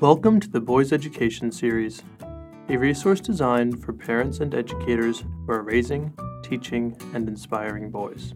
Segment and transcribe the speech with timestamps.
[0.00, 2.04] Welcome to the Boys Education Series,
[2.68, 8.32] a resource designed for parents and educators who are raising, teaching, and inspiring boys.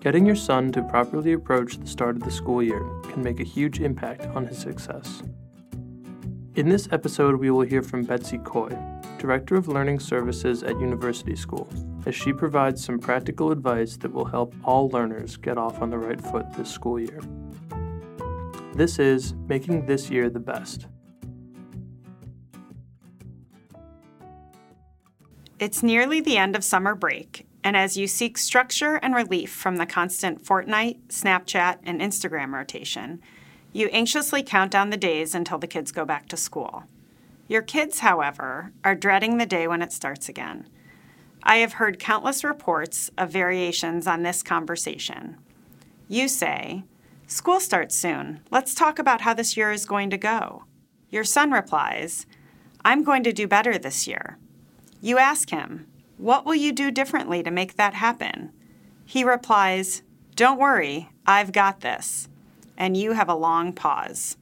[0.00, 3.44] Getting your son to properly approach the start of the school year can make a
[3.44, 5.22] huge impact on his success.
[6.54, 8.74] In this episode, we will hear from Betsy Coy,
[9.18, 11.68] Director of Learning Services at University School,
[12.06, 15.98] as she provides some practical advice that will help all learners get off on the
[15.98, 17.20] right foot this school year.
[18.74, 20.86] This is Making This Year the Best.
[25.58, 29.76] It's nearly the end of summer break, and as you seek structure and relief from
[29.76, 33.20] the constant Fortnite, Snapchat, and Instagram rotation,
[33.72, 36.84] you anxiously count down the days until the kids go back to school.
[37.48, 40.68] Your kids, however, are dreading the day when it starts again.
[41.42, 45.38] I have heard countless reports of variations on this conversation.
[46.08, 46.84] You say,
[47.30, 48.40] School starts soon.
[48.50, 50.64] Let's talk about how this year is going to go.
[51.10, 52.26] Your son replies,
[52.84, 54.36] I'm going to do better this year.
[55.00, 55.86] You ask him,
[56.16, 58.50] What will you do differently to make that happen?
[59.06, 60.02] He replies,
[60.34, 62.28] Don't worry, I've got this.
[62.76, 64.36] And you have a long pause.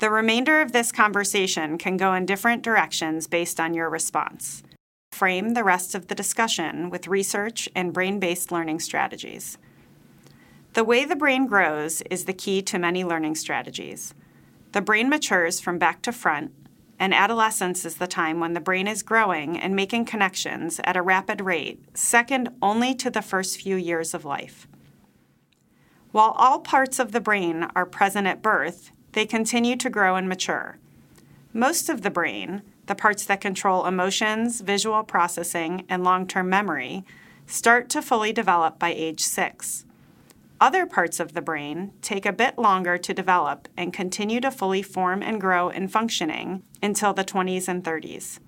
[0.00, 4.64] The remainder of this conversation can go in different directions based on your response.
[5.12, 9.56] Frame the rest of the discussion with research and brain based learning strategies.
[10.74, 14.14] The way the brain grows is the key to many learning strategies.
[14.72, 16.52] The brain matures from back to front,
[16.98, 21.02] and adolescence is the time when the brain is growing and making connections at a
[21.02, 24.66] rapid rate, second only to the first few years of life.
[26.10, 30.26] While all parts of the brain are present at birth, they continue to grow and
[30.26, 30.78] mature.
[31.52, 37.04] Most of the brain, the parts that control emotions, visual processing, and long term memory,
[37.46, 39.84] start to fully develop by age six.
[40.62, 44.80] Other parts of the brain take a bit longer to develop and continue to fully
[44.80, 48.38] form and grow in functioning until the 20s and 30s.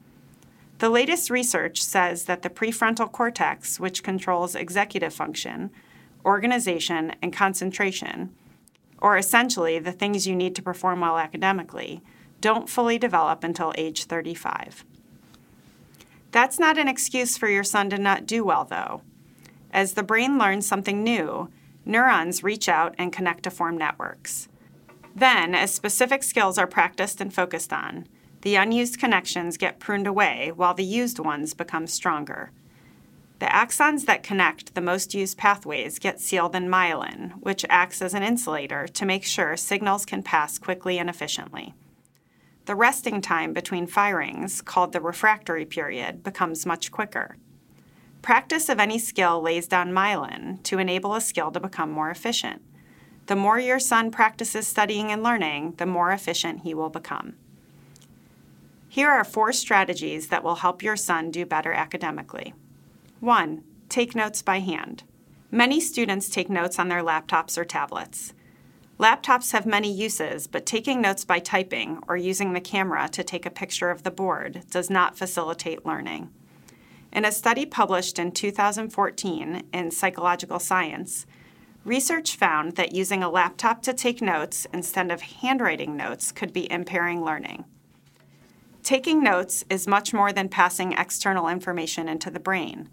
[0.78, 5.72] The latest research says that the prefrontal cortex, which controls executive function,
[6.24, 8.32] organization, and concentration,
[9.02, 12.00] or essentially the things you need to perform well academically,
[12.40, 14.84] don't fully develop until age 35.
[16.30, 19.02] That's not an excuse for your son to not do well, though.
[19.72, 21.48] As the brain learns something new,
[21.84, 24.48] neurons reach out and connect to form networks.
[25.14, 28.06] Then, as specific skills are practiced and focused on,
[28.42, 32.50] the unused connections get pruned away while the used ones become stronger.
[33.38, 38.14] The axons that connect the most used pathways get sealed in myelin, which acts as
[38.14, 41.74] an insulator to make sure signals can pass quickly and efficiently.
[42.66, 47.36] The resting time between firings, called the refractory period, becomes much quicker.
[48.24, 52.62] Practice of any skill lays down myelin to enable a skill to become more efficient.
[53.26, 57.34] The more your son practices studying and learning, the more efficient he will become.
[58.88, 62.54] Here are four strategies that will help your son do better academically.
[63.20, 63.62] 1.
[63.90, 65.02] Take notes by hand.
[65.50, 68.32] Many students take notes on their laptops or tablets.
[68.98, 73.44] Laptops have many uses, but taking notes by typing or using the camera to take
[73.44, 76.30] a picture of the board does not facilitate learning.
[77.14, 81.26] In a study published in 2014 in Psychological Science,
[81.84, 86.70] research found that using a laptop to take notes instead of handwriting notes could be
[86.72, 87.66] impairing learning.
[88.82, 92.88] Taking notes is much more than passing external information into the brain.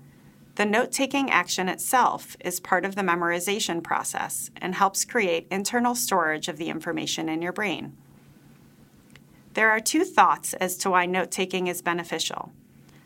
[0.54, 5.96] The note taking action itself is part of the memorization process and helps create internal
[5.96, 7.98] storage of the information in your brain.
[9.56, 12.52] There are two thoughts as to why note taking is beneficial.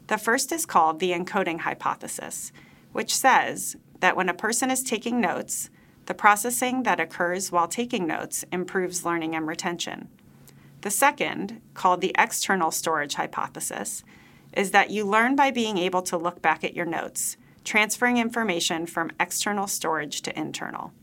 [0.07, 2.51] The first is called the encoding hypothesis,
[2.91, 5.69] which says that when a person is taking notes,
[6.05, 10.07] the processing that occurs while taking notes improves learning and retention.
[10.81, 14.03] The second, called the external storage hypothesis,
[14.53, 18.85] is that you learn by being able to look back at your notes, transferring information
[18.85, 20.93] from external storage to internal.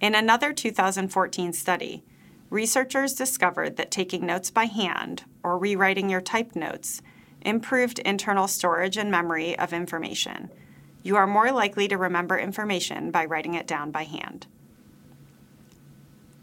[0.00, 2.02] In another 2014 study,
[2.48, 7.02] researchers discovered that taking notes by hand or rewriting your typed notes
[7.42, 10.50] improved internal storage and memory of information.
[11.02, 14.46] You are more likely to remember information by writing it down by hand.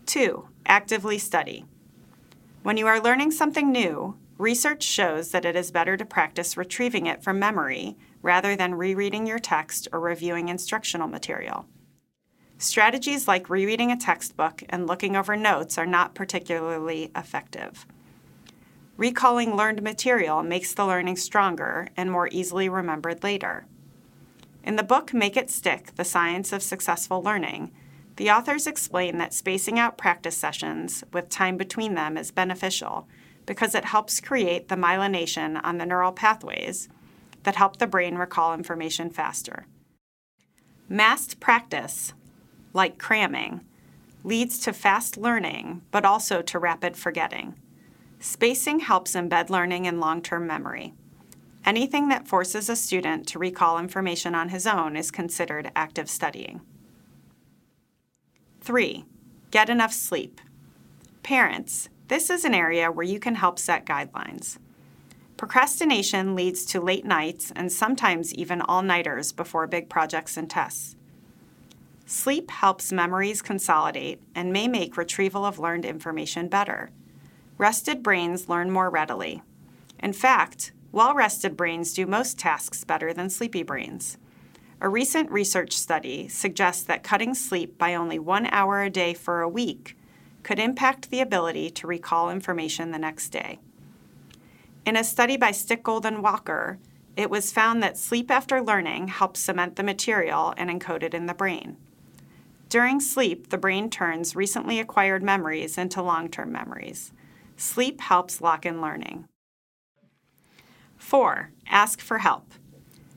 [0.06, 0.48] 2.
[0.68, 1.66] Actively study.
[2.64, 7.08] When you are learning something new, research shows that it is better to practice retrieving
[7.08, 11.66] it from memory rather than rereading your text or reviewing instructional material.
[12.60, 17.88] Strategies like rereading a textbook and looking over notes are not particularly effective.
[19.02, 23.66] Recalling learned material makes the learning stronger and more easily remembered later.
[24.64, 27.72] In the book Make It Stick The Science of Successful Learning,
[28.18, 33.08] The authors explain that spacing out practice sessions with time between them is beneficial
[33.48, 36.88] because it helps create the myelination on the neural pathways
[37.42, 39.66] that help the brain recall information faster.
[40.88, 42.14] Massed practice,
[42.72, 43.62] like cramming,
[44.24, 47.56] leads to fast learning, but also to rapid forgetting.
[48.24, 50.94] Spacing helps embed learning in long term memory.
[51.66, 56.62] Anything that forces a student to recall information on his own is considered active studying.
[58.62, 59.06] 3.
[59.50, 60.40] Get enough sleep.
[61.24, 64.60] Parents, this is an area where you can help set guidelines.
[65.36, 70.96] Procrastination leads to late nights and sometimes even all nighters before big projects and tests.
[72.06, 76.92] Sleep helps memories consolidate and may make retrieval of learned information better.
[77.62, 79.44] Rested brains learn more readily.
[80.00, 84.18] In fact, well rested brains do most tasks better than sleepy brains.
[84.82, 89.42] A recent research study suggests that cutting sleep by only one hour a day for
[89.42, 89.96] a week
[90.42, 93.60] could impact the ability to recall information the next day.
[94.84, 96.80] In a study by Stickgold and Walker,
[97.16, 101.28] it was found that sleep after learning helps cement the material and encode it in
[101.28, 101.78] the brain.
[102.70, 107.14] During sleep, the brain turns recently acquired memories into long term memories.
[107.62, 109.28] Sleep helps lock in learning.
[110.98, 111.52] 4.
[111.68, 112.54] Ask for help.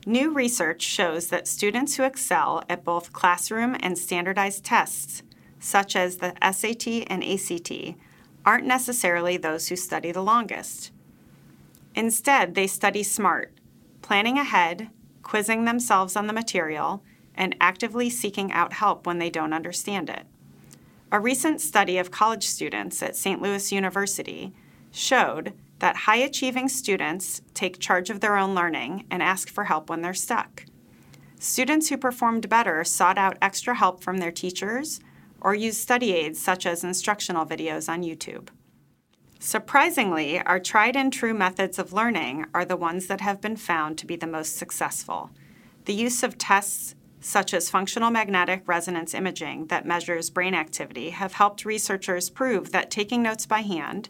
[0.05, 5.23] New research shows that students who excel at both classroom and standardized tests,
[5.59, 7.97] such as the SAT and ACT,
[8.45, 10.91] aren't necessarily those who study the longest.
[11.95, 13.51] Instead, they study smart,
[14.03, 14.91] planning ahead,
[15.23, 17.01] quizzing themselves on the material,
[17.33, 20.27] and actively seeking out help when they don't understand it.
[21.15, 23.41] A recent study of college students at St.
[23.41, 24.53] Louis University
[24.91, 29.89] showed that high achieving students take charge of their own learning and ask for help
[29.89, 30.65] when they're stuck.
[31.39, 34.99] Students who performed better sought out extra help from their teachers
[35.39, 38.49] or used study aids such as instructional videos on YouTube.
[39.39, 43.97] Surprisingly, our tried and true methods of learning are the ones that have been found
[43.97, 45.29] to be the most successful.
[45.85, 46.93] The use of tests
[47.25, 52.91] such as functional magnetic resonance imaging that measures brain activity have helped researchers prove that
[52.91, 54.09] taking notes by hand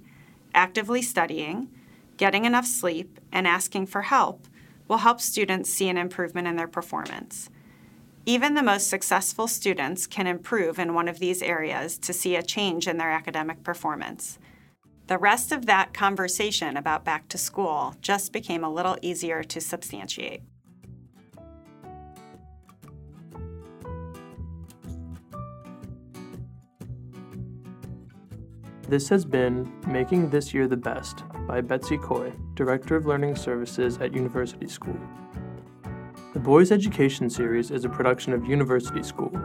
[0.54, 1.70] actively studying,
[2.18, 4.48] getting enough sleep, and asking for help
[4.88, 7.50] will help students see an improvement in their performance.
[8.26, 12.44] Even the most successful students can improve in one of these areas to see a
[12.44, 14.40] change in their academic performance.
[15.08, 19.62] The rest of that conversation about back to school just became a little easier to
[19.62, 20.42] substantiate.
[28.88, 33.98] This has been Making This Year the Best by Betsy Coy, Director of Learning Services
[33.98, 35.00] at University School.
[36.34, 39.36] The Boys Education Series is a production of University School,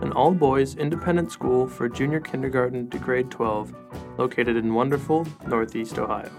[0.00, 3.74] an all boys independent school for junior kindergarten to grade 12,
[4.16, 6.30] located in wonderful Northeast Ohio.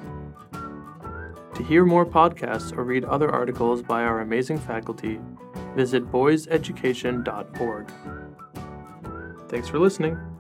[1.55, 5.19] To hear more podcasts or read other articles by our amazing faculty,
[5.75, 7.91] visit boyseducation.org.
[9.49, 10.34] Thanks for listening.